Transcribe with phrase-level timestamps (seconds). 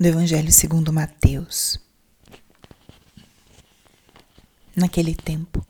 [0.00, 1.78] do Evangelho segundo Mateus.
[4.74, 5.62] Naquele tempo,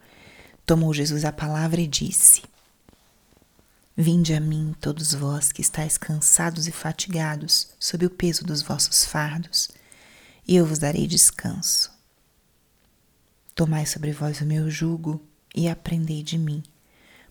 [0.65, 2.45] tomou Jesus a palavra e disse:
[3.97, 9.05] Vinde a mim, todos vós que estáis cansados e fatigados, sob o peso dos vossos
[9.05, 9.69] fardos,
[10.47, 11.91] e eu vos darei descanso.
[13.53, 15.21] Tomai sobre vós o meu jugo
[15.53, 16.63] e aprendei de mim,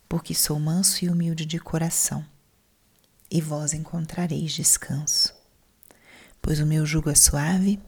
[0.10, 2.26] porque sou manso e humilde de coração,
[3.32, 5.39] e vós encontrareis descanso
[6.50, 7.80] pois o meu jugo é suave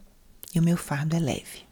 [0.54, 1.66] e o meu fardo é leve.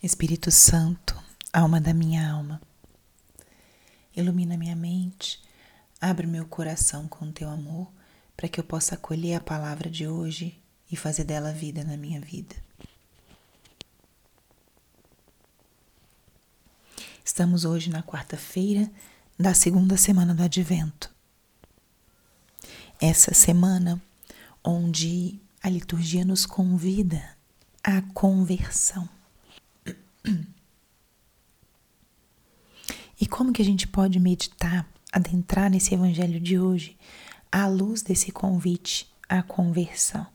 [0.00, 1.20] Espírito Santo,
[1.52, 2.62] alma da minha alma,
[4.14, 5.42] ilumina minha mente,
[6.00, 7.92] abre meu coração com teu amor,
[8.36, 12.20] para que eu possa acolher a palavra de hoje e fazer dela vida na minha
[12.20, 12.54] vida.
[17.24, 18.88] Estamos hoje na quarta-feira
[19.36, 21.15] da segunda semana do Advento.
[23.00, 24.02] Essa semana
[24.64, 27.36] onde a liturgia nos convida
[27.82, 29.08] à conversão.
[33.20, 36.96] E como que a gente pode meditar, adentrar nesse evangelho de hoje
[37.50, 40.26] à luz desse convite à conversão?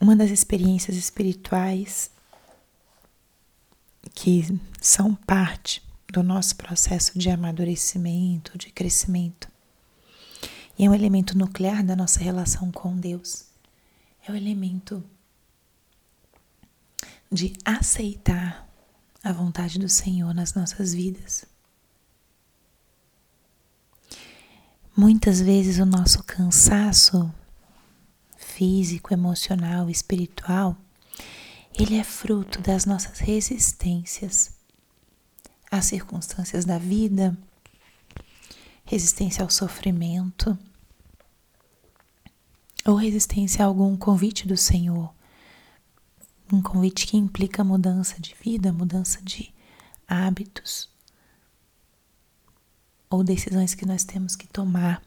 [0.00, 2.10] Uma das experiências espirituais
[4.14, 4.44] que
[4.80, 9.48] são parte do nosso processo de amadurecimento, de crescimento.
[10.78, 13.46] E é um elemento nuclear da nossa relação com Deus.
[14.26, 15.04] É o elemento
[17.30, 18.68] de aceitar
[19.22, 21.44] a vontade do Senhor nas nossas vidas.
[24.96, 27.32] Muitas vezes o nosso cansaço
[28.36, 30.76] físico, emocional, espiritual
[31.74, 34.59] ele é fruto das nossas resistências
[35.70, 37.36] às circunstâncias da vida,
[38.84, 40.58] resistência ao sofrimento,
[42.84, 45.14] ou resistência a algum convite do Senhor,
[46.52, 49.54] um convite que implica mudança de vida, mudança de
[50.08, 50.88] hábitos,
[53.08, 55.02] ou decisões que nós temos que tomar,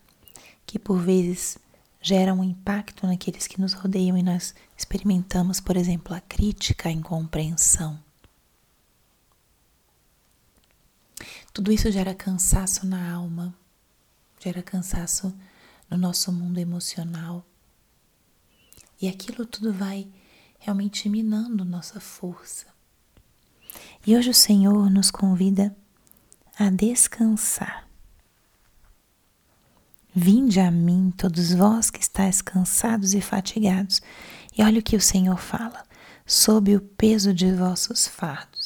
[0.65, 1.57] que por vezes
[2.01, 6.91] gera um impacto naqueles que nos rodeiam e nós experimentamos, por exemplo, a crítica, a
[6.91, 7.99] incompreensão.
[11.53, 13.55] Tudo isso gera cansaço na alma,
[14.39, 15.33] gera cansaço
[15.89, 17.45] no nosso mundo emocional.
[18.99, 20.07] E aquilo tudo vai
[20.59, 22.65] realmente minando nossa força.
[24.05, 25.75] E hoje o Senhor nos convida
[26.57, 27.83] a descansar
[30.15, 33.99] Vinde a mim, todos vós que estáis cansados e fatigados.
[34.55, 35.83] E olha o que o Senhor fala:
[36.23, 38.62] sob o peso de vossos fardos.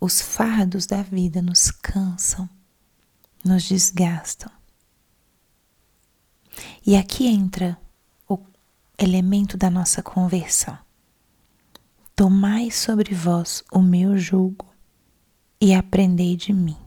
[0.00, 2.48] Os fardos da vida nos cansam,
[3.44, 4.50] nos desgastam.
[6.86, 7.78] E aqui entra
[8.28, 8.38] o
[8.98, 10.78] elemento da nossa conversão.
[12.14, 14.66] Tomai sobre vós o meu jugo
[15.60, 16.84] e aprendei de mim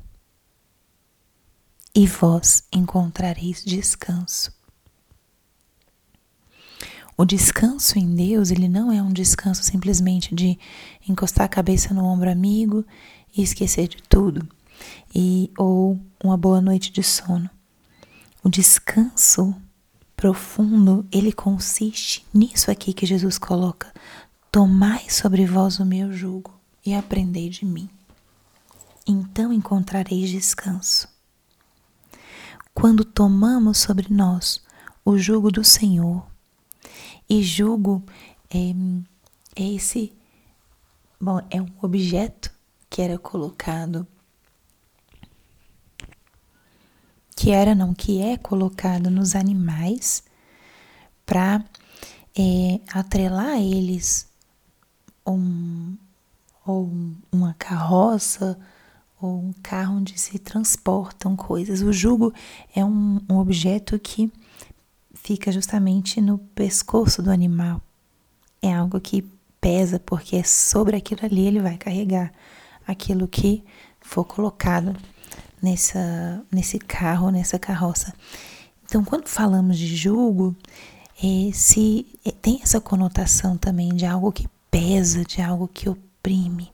[1.97, 4.56] e vós encontrareis descanso.
[7.17, 10.59] O descanso em Deus, ele não é um descanso simplesmente de
[11.09, 12.85] encostar a cabeça no ombro amigo
[13.35, 14.47] e esquecer de tudo,
[15.15, 17.49] e ou uma boa noite de sono.
[18.43, 19.55] O descanso
[20.15, 23.91] profundo, ele consiste nisso aqui que Jesus coloca:
[24.51, 26.53] Tomai sobre vós o meu jugo
[26.85, 27.89] e aprendei de mim.
[29.07, 31.07] Então encontrareis descanso
[32.75, 34.61] quando tomamos sobre nós
[35.03, 36.36] o jugo do Senhor.
[37.29, 38.03] E jugo
[38.49, 38.73] é,
[39.55, 40.13] é esse,
[41.19, 42.51] bom, é um objeto
[42.89, 44.07] que era colocado,
[47.35, 50.23] que era não, que é colocado nos animais
[51.25, 51.63] para
[52.37, 54.27] é, atrelar a eles
[55.25, 55.97] um,
[56.65, 56.89] ou
[57.31, 58.57] uma carroça
[59.19, 61.81] ou um carro onde se transportam coisas.
[61.81, 62.33] O jugo
[62.73, 64.31] é um, um objeto que
[65.23, 67.81] fica justamente no pescoço do animal.
[68.61, 69.23] É algo que
[69.59, 72.31] pesa, porque é sobre aquilo ali ele vai carregar
[72.87, 73.63] aquilo que
[73.99, 74.95] for colocado
[75.61, 78.13] nessa, nesse carro, nessa carroça.
[78.85, 80.55] Então, quando falamos de jugo,
[81.21, 86.71] esse, é, tem essa conotação também de algo que pesa, de algo que oprime.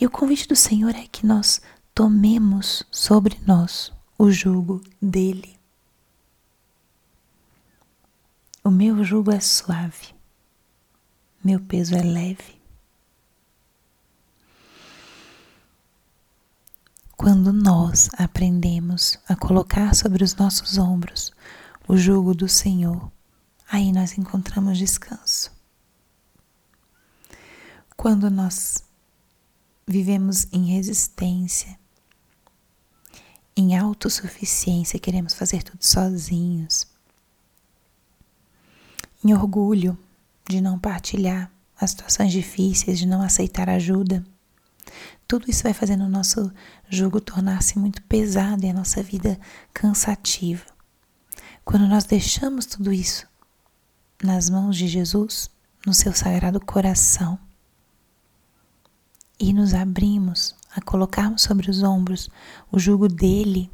[0.00, 1.60] E o convite do Senhor é que nós
[1.94, 5.61] tomemos sobre nós o jugo dele.
[8.64, 10.14] O meu jugo é suave,
[11.42, 12.62] meu peso é leve.
[17.16, 21.32] Quando nós aprendemos a colocar sobre os nossos ombros
[21.88, 23.10] o jugo do Senhor,
[23.68, 25.50] aí nós encontramos descanso.
[27.96, 28.84] Quando nós
[29.84, 31.76] vivemos em resistência,
[33.56, 36.91] em autossuficiência, queremos fazer tudo sozinhos,
[39.24, 39.98] em orgulho
[40.48, 44.24] de não partilhar as situações difíceis, de não aceitar ajuda.
[45.26, 46.52] Tudo isso vai fazendo o nosso
[46.88, 49.38] jugo tornar-se muito pesado e a nossa vida
[49.72, 50.66] cansativa.
[51.64, 53.26] Quando nós deixamos tudo isso
[54.22, 55.50] nas mãos de Jesus,
[55.86, 57.38] no seu sagrado coração,
[59.38, 62.30] e nos abrimos a colocarmos sobre os ombros
[62.70, 63.68] o jugo dele,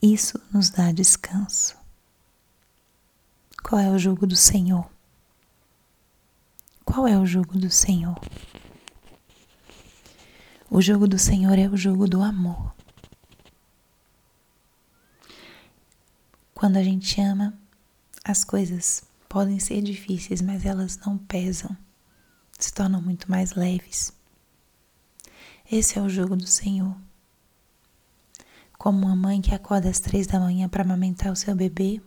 [0.00, 1.75] isso nos dá descanso.
[3.68, 4.88] Qual é o jugo do Senhor?
[6.84, 8.16] Qual é o jugo do Senhor?
[10.70, 12.72] O jugo do Senhor é o jugo do amor.
[16.54, 17.58] Quando a gente ama,
[18.22, 21.76] as coisas podem ser difíceis, mas elas não pesam,
[22.56, 24.12] se tornam muito mais leves.
[25.68, 26.96] Esse é o jogo do Senhor.
[28.78, 32.00] Como uma mãe que acorda às três da manhã para amamentar o seu bebê,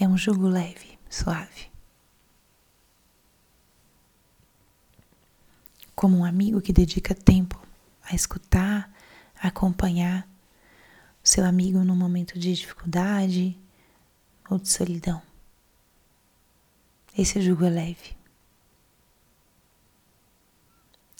[0.00, 1.68] é um jugo leve, suave.
[5.94, 7.60] Como um amigo que dedica tempo
[8.02, 8.92] a escutar,
[9.40, 10.28] a acompanhar
[11.24, 13.58] o seu amigo num momento de dificuldade
[14.48, 15.20] ou de solidão.
[17.16, 18.16] Esse jugo é leve.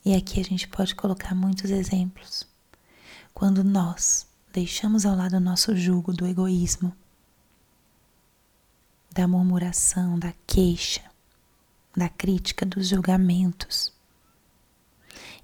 [0.05, 2.47] E aqui a gente pode colocar muitos exemplos.
[3.35, 6.95] Quando nós deixamos ao lado o nosso jugo do egoísmo,
[9.11, 11.03] da murmuração, da queixa,
[11.97, 13.93] da crítica, dos julgamentos,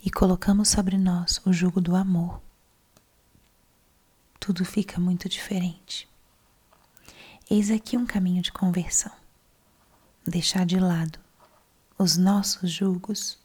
[0.04, 2.40] e colocamos sobre nós o jugo do amor,
[4.38, 6.06] tudo fica muito diferente.
[7.50, 9.12] Eis aqui um caminho de conversão.
[10.26, 11.18] Deixar de lado
[11.98, 13.38] os nossos julgos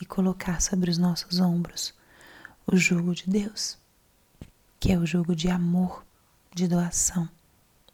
[0.00, 1.94] e colocar sobre os nossos ombros
[2.66, 3.78] o jugo de Deus,
[4.78, 6.04] que é o jugo de amor,
[6.54, 7.28] de doação,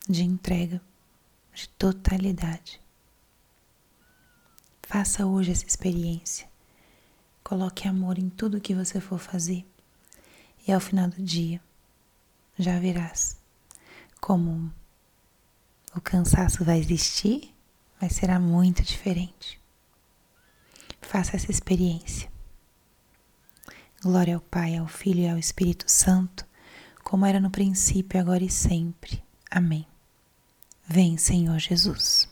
[0.08, 0.80] de entrega,
[1.58, 2.80] de totalidade.
[4.82, 6.48] Faça hoje essa experiência.
[7.42, 9.66] Coloque amor em tudo que você for fazer
[10.66, 11.60] e ao final do dia
[12.56, 13.36] já verás
[14.20, 14.72] como
[15.96, 17.52] o cansaço vai existir,
[18.00, 19.60] mas será muito diferente.
[21.00, 22.30] Faça essa experiência.
[24.00, 26.46] Glória ao Pai, ao Filho e ao Espírito Santo,
[27.02, 29.20] como era no princípio, agora e sempre.
[29.50, 29.86] Amém.
[30.90, 32.26] Vem, Senhor Jesus.